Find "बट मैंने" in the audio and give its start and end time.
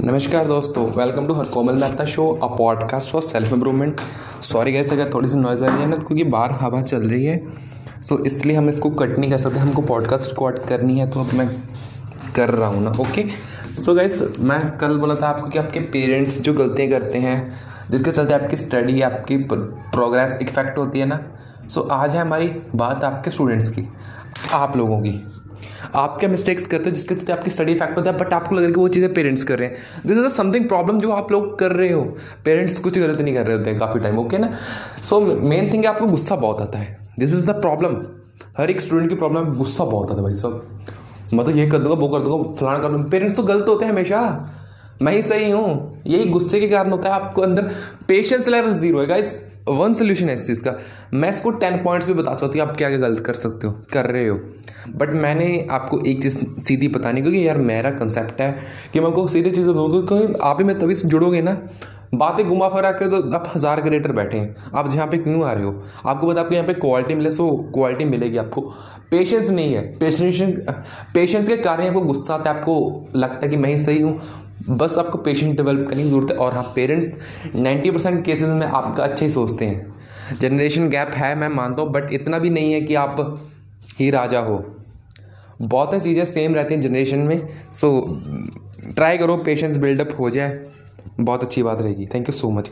54.90-55.66